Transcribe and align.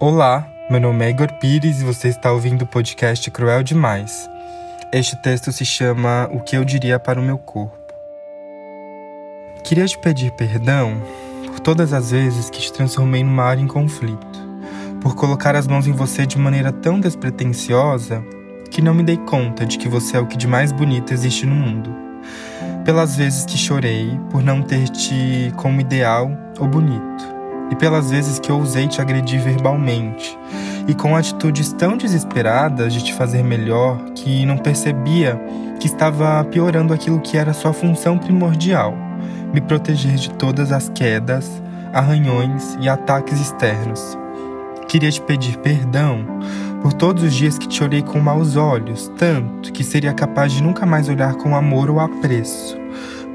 Olá, 0.00 0.46
meu 0.70 0.78
nome 0.78 1.04
é 1.04 1.10
Igor 1.10 1.32
Pires 1.40 1.80
e 1.80 1.84
você 1.84 2.06
está 2.06 2.30
ouvindo 2.30 2.62
o 2.62 2.66
podcast 2.66 3.28
Cruel 3.32 3.64
Demais. 3.64 4.30
Este 4.92 5.16
texto 5.16 5.50
se 5.50 5.64
chama 5.64 6.30
O 6.32 6.38
que 6.38 6.56
eu 6.56 6.64
diria 6.64 7.00
para 7.00 7.18
o 7.18 7.22
meu 7.22 7.36
corpo. 7.36 7.76
Queria 9.64 9.84
te 9.86 9.98
pedir 9.98 10.30
perdão 10.36 11.02
por 11.46 11.58
todas 11.58 11.92
as 11.92 12.12
vezes 12.12 12.48
que 12.48 12.60
te 12.60 12.72
transformei 12.72 13.24
numa 13.24 13.42
área 13.42 13.60
em 13.60 13.66
conflito, 13.66 14.38
por 15.00 15.16
colocar 15.16 15.56
as 15.56 15.66
mãos 15.66 15.88
em 15.88 15.92
você 15.92 16.24
de 16.24 16.38
maneira 16.38 16.70
tão 16.70 17.00
despretensiosa 17.00 18.22
que 18.70 18.80
não 18.80 18.94
me 18.94 19.02
dei 19.02 19.16
conta 19.16 19.66
de 19.66 19.78
que 19.78 19.88
você 19.88 20.16
é 20.16 20.20
o 20.20 20.28
que 20.28 20.36
de 20.36 20.46
mais 20.46 20.70
bonito 20.70 21.12
existe 21.12 21.44
no 21.44 21.56
mundo. 21.56 21.92
Pelas 22.84 23.16
vezes 23.16 23.44
que 23.44 23.58
chorei 23.58 24.16
por 24.30 24.44
não 24.44 24.62
ter 24.62 24.88
te 24.90 25.52
como 25.56 25.80
ideal 25.80 26.30
ou 26.60 26.68
bonito. 26.68 27.17
E 27.70 27.76
pelas 27.76 28.10
vezes 28.10 28.38
que 28.38 28.50
ousei 28.50 28.88
te 28.88 29.00
agredir 29.00 29.40
verbalmente, 29.40 30.38
e 30.86 30.94
com 30.94 31.14
atitudes 31.14 31.72
tão 31.72 31.96
desesperadas 31.96 32.92
de 32.92 33.04
te 33.04 33.12
fazer 33.12 33.42
melhor 33.42 33.98
que 34.14 34.46
não 34.46 34.56
percebia 34.56 35.38
que 35.78 35.86
estava 35.86 36.42
piorando 36.44 36.94
aquilo 36.94 37.20
que 37.20 37.36
era 37.36 37.52
sua 37.52 37.72
função 37.72 38.16
primordial 38.16 39.08
me 39.52 39.60
proteger 39.60 40.16
de 40.16 40.30
todas 40.30 40.72
as 40.72 40.88
quedas, 40.90 41.62
arranhões 41.92 42.76
e 42.80 42.88
ataques 42.88 43.40
externos. 43.40 44.18
Queria 44.88 45.10
te 45.10 45.20
pedir 45.20 45.56
perdão 45.58 46.24
por 46.82 46.92
todos 46.92 47.22
os 47.22 47.34
dias 47.34 47.58
que 47.58 47.68
te 47.68 47.82
olhei 47.82 48.02
com 48.02 48.20
maus 48.20 48.56
olhos, 48.56 49.10
tanto 49.18 49.72
que 49.72 49.82
seria 49.82 50.12
capaz 50.12 50.52
de 50.52 50.62
nunca 50.62 50.86
mais 50.86 51.08
olhar 51.08 51.34
com 51.34 51.56
amor 51.56 51.90
ou 51.90 52.00
apreço. 52.00 52.78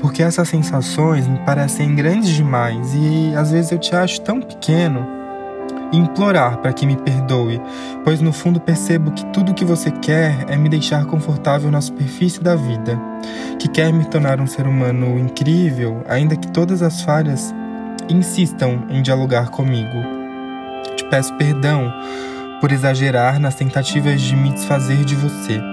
Porque 0.03 0.21
essas 0.21 0.49
sensações 0.49 1.25
me 1.29 1.39
parecem 1.45 1.95
grandes 1.95 2.31
demais 2.31 2.93
e 2.93 3.33
às 3.37 3.51
vezes 3.51 3.71
eu 3.71 3.79
te 3.79 3.95
acho 3.95 4.19
tão 4.19 4.41
pequeno. 4.41 5.07
Implorar 5.93 6.57
para 6.57 6.73
que 6.73 6.85
me 6.85 6.97
perdoe, 6.97 7.61
pois 8.03 8.19
no 8.19 8.33
fundo 8.33 8.59
percebo 8.59 9.11
que 9.11 9.25
tudo 9.27 9.53
o 9.53 9.55
que 9.55 9.63
você 9.63 9.89
quer 9.89 10.43
é 10.49 10.57
me 10.57 10.67
deixar 10.67 11.05
confortável 11.05 11.71
na 11.71 11.79
superfície 11.79 12.43
da 12.43 12.53
vida, 12.53 12.99
que 13.57 13.69
quer 13.69 13.93
me 13.93 14.03
tornar 14.03 14.41
um 14.41 14.47
ser 14.47 14.67
humano 14.67 15.17
incrível, 15.17 16.03
ainda 16.05 16.35
que 16.35 16.49
todas 16.49 16.81
as 16.81 17.01
falhas 17.01 17.55
insistam 18.09 18.83
em 18.89 19.01
dialogar 19.01 19.51
comigo. 19.51 20.03
Te 20.97 21.05
peço 21.05 21.33
perdão 21.35 21.93
por 22.59 22.73
exagerar 22.73 23.39
nas 23.39 23.55
tentativas 23.55 24.19
de 24.19 24.35
me 24.35 24.51
desfazer 24.51 25.05
de 25.05 25.15
você 25.15 25.72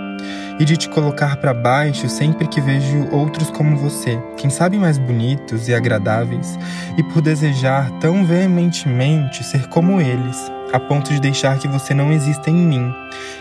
e 0.61 0.65
de 0.65 0.77
te 0.77 0.91
colocar 0.91 1.39
para 1.39 1.55
baixo 1.55 2.07
sempre 2.07 2.47
que 2.47 2.61
vejo 2.61 3.09
outros 3.11 3.51
como 3.51 3.79
você, 3.79 4.23
quem 4.37 4.51
sabe 4.51 4.77
mais 4.77 4.99
bonitos 4.99 5.67
e 5.69 5.75
agradáveis, 5.75 6.59
e 6.99 7.03
por 7.03 7.23
desejar 7.23 7.91
tão 7.99 8.27
veementemente 8.27 9.43
ser 9.43 9.67
como 9.69 10.01
eles, 10.03 10.53
a 10.71 10.79
ponto 10.79 11.11
de 11.13 11.19
deixar 11.19 11.59
que 11.59 11.67
você 11.67 11.95
não 11.95 12.13
exista 12.13 12.51
em 12.51 12.55
mim 12.55 12.93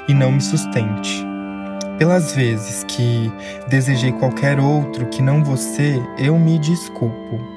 e 0.08 0.14
não 0.14 0.32
me 0.32 0.42
sustente. 0.42 1.28
Pelas 1.98 2.34
vezes 2.34 2.86
que 2.86 3.30
desejei 3.68 4.14
qualquer 4.14 4.58
outro 4.58 5.08
que 5.08 5.22
não 5.22 5.44
você, 5.44 6.02
eu 6.18 6.40
me 6.40 6.58
desculpo. 6.58 7.49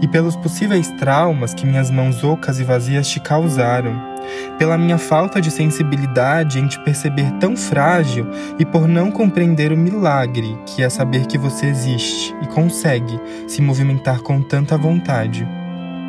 E 0.00 0.08
pelos 0.08 0.36
possíveis 0.36 0.90
traumas 0.92 1.54
que 1.54 1.66
minhas 1.66 1.90
mãos 1.90 2.22
ocas 2.22 2.58
e 2.58 2.64
vazias 2.64 3.08
te 3.08 3.20
causaram 3.20 4.16
pela 4.58 4.78
minha 4.78 4.98
falta 4.98 5.40
de 5.40 5.50
sensibilidade 5.50 6.58
em 6.58 6.66
te 6.66 6.78
perceber 6.80 7.30
tão 7.38 7.56
frágil 7.56 8.26
e 8.58 8.64
por 8.64 8.88
não 8.88 9.10
compreender 9.10 9.72
o 9.72 9.76
milagre 9.76 10.58
que 10.66 10.82
é 10.82 10.88
saber 10.88 11.26
que 11.26 11.38
você 11.38 11.66
existe 11.66 12.34
e 12.42 12.46
consegue 12.48 13.20
se 13.46 13.62
movimentar 13.62 14.20
com 14.20 14.42
tanta 14.42 14.76
vontade. 14.76 15.46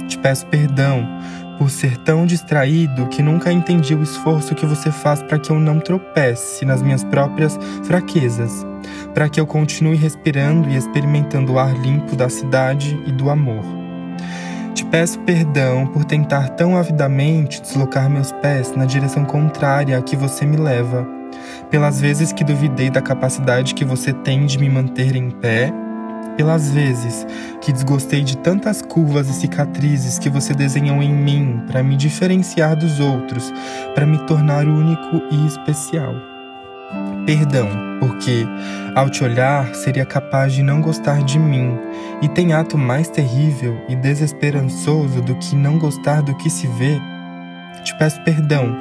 Te 0.08 0.18
peço 0.18 0.46
perdão 0.48 1.06
por 1.58 1.70
ser 1.70 1.98
tão 1.98 2.26
distraído 2.26 3.08
que 3.08 3.22
nunca 3.22 3.52
entendi 3.52 3.96
o 3.96 4.04
esforço 4.04 4.56
que 4.56 4.66
você 4.66 4.92
faz 4.92 5.22
para 5.24 5.40
que 5.40 5.50
eu 5.50 5.60
não 5.60 5.80
tropece 5.80 6.66
nas 6.66 6.82
minhas 6.82 7.04
próprias 7.04 7.60
fraquezas, 7.84 8.66
para 9.18 9.30
que 9.30 9.40
eu 9.40 9.48
continue 9.48 9.96
respirando 9.96 10.70
e 10.70 10.76
experimentando 10.76 11.54
o 11.54 11.58
ar 11.58 11.74
limpo 11.74 12.16
da 12.16 12.30
cidade 12.30 13.02
e 13.08 13.12
do 13.12 13.32
amor. 13.32 13.64
Te 14.76 14.86
peço 14.86 15.20
perdão 15.22 15.88
por 15.88 16.06
tentar 16.06 16.50
tão 16.50 16.78
avidamente 16.78 17.60
deslocar 17.60 18.12
meus 18.12 18.32
pés 18.32 18.76
na 18.76 18.86
direção 18.86 19.26
contrária 19.26 19.98
a 19.98 20.04
que 20.04 20.16
você 20.16 20.46
me 20.46 20.56
leva, 20.56 21.04
pelas 21.72 22.00
vezes 22.00 22.32
que 22.32 22.44
duvidei 22.44 22.92
da 22.92 23.02
capacidade 23.02 23.74
que 23.74 23.84
você 23.84 24.14
tem 24.14 24.46
de 24.46 24.60
me 24.60 24.70
manter 24.70 25.16
em 25.16 25.32
pé, 25.32 25.74
pelas 26.36 26.70
vezes 26.70 27.26
que 27.60 27.74
desgostei 27.74 28.22
de 28.22 28.38
tantas 28.38 28.84
curvas 28.84 29.28
e 29.30 29.34
cicatrizes 29.34 30.20
que 30.20 30.30
você 30.30 30.54
desenhou 30.54 31.02
em 31.02 31.12
mim 31.12 31.64
para 31.66 31.82
me 31.82 31.98
diferenciar 31.98 32.76
dos 32.76 33.00
outros, 33.00 33.52
para 33.96 34.06
me 34.06 34.20
tornar 34.28 34.68
único 34.68 35.24
e 35.32 35.48
especial. 35.48 36.37
Perdão, 37.28 37.68
porque 38.00 38.48
ao 38.96 39.10
te 39.10 39.22
olhar 39.22 39.76
seria 39.76 40.06
capaz 40.06 40.54
de 40.54 40.64
não 40.64 40.80
gostar 40.80 41.22
de 41.24 41.38
mim, 41.38 41.78
e 42.22 42.30
tem 42.30 42.54
ato 42.54 42.78
mais 42.78 43.10
terrível 43.10 43.78
e 43.90 43.98
desesperançoso 43.98 45.22
do 45.22 45.36
que 45.36 45.54
não 45.54 45.78
gostar 45.78 46.22
do 46.22 46.34
que 46.36 46.50
se 46.50 46.68
vê? 46.68 46.98
Te 47.84 47.94
peço 47.98 48.22
perdão 48.22 48.74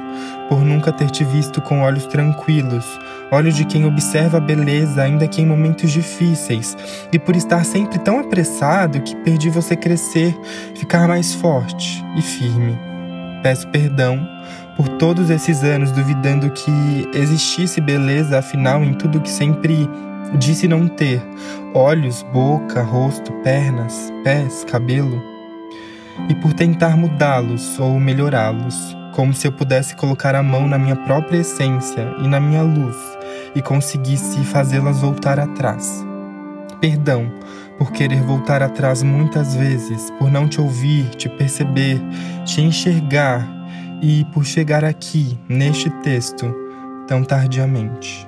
por 0.47 0.61
nunca 0.61 0.93
ter 0.93 1.11
te 1.11 1.25
visto 1.25 1.61
com 1.61 1.81
olhos 1.81 2.05
tranquilos, 2.07 2.85
olhos 3.33 3.53
de 3.53 3.65
quem 3.65 3.85
observa 3.85 4.37
a 4.37 4.41
beleza 4.41 5.01
ainda 5.01 5.27
que 5.27 5.41
em 5.41 5.45
momentos 5.45 5.91
difíceis, 5.91 6.77
e 7.11 7.19
por 7.19 7.35
estar 7.35 7.65
sempre 7.65 7.99
tão 7.99 8.17
apressado 8.17 9.01
que 9.01 9.13
perdi 9.17 9.49
você 9.49 9.75
crescer, 9.75 10.33
ficar 10.73 11.05
mais 11.05 11.33
forte 11.33 12.01
e 12.15 12.21
firme. 12.21 12.79
Peço 13.43 13.67
perdão 13.67 14.25
por 14.77 14.87
todos 14.99 15.31
esses 15.31 15.63
anos 15.63 15.91
duvidando 15.91 16.51
que 16.51 17.09
existisse 17.15 17.81
beleza 17.81 18.37
afinal 18.37 18.83
em 18.83 18.93
tudo 18.93 19.19
que 19.19 19.29
sempre 19.29 19.89
disse 20.37 20.67
não 20.67 20.87
ter: 20.87 21.19
olhos, 21.73 22.21
boca, 22.31 22.83
rosto, 22.83 23.33
pernas, 23.43 24.13
pés, 24.23 24.63
cabelo. 24.65 25.19
E 26.29 26.35
por 26.35 26.53
tentar 26.53 26.95
mudá-los 26.95 27.79
ou 27.79 27.99
melhorá-los, 27.99 28.95
como 29.13 29.33
se 29.33 29.47
eu 29.47 29.51
pudesse 29.51 29.95
colocar 29.95 30.35
a 30.35 30.43
mão 30.43 30.67
na 30.67 30.77
minha 30.77 30.95
própria 30.95 31.39
essência 31.39 32.15
e 32.19 32.27
na 32.27 32.39
minha 32.39 32.61
luz 32.61 32.95
e 33.55 33.61
conseguisse 33.61 34.43
fazê-las 34.43 34.99
voltar 34.99 35.39
atrás. 35.39 36.05
Perdão 36.79 37.31
por 37.77 37.91
querer 37.91 38.21
voltar 38.21 38.63
atrás 38.63 39.03
muitas 39.03 39.55
vezes, 39.55 40.11
por 40.17 40.31
não 40.31 40.47
te 40.47 40.59
ouvir, 40.59 41.09
te 41.09 41.29
perceber, 41.29 42.01
te 42.45 42.61
enxergar 42.61 43.56
e 44.01 44.25
por 44.33 44.45
chegar 44.45 44.83
aqui, 44.83 45.37
neste 45.47 45.89
texto, 46.01 46.53
tão 47.07 47.23
tardiamente. 47.23 48.26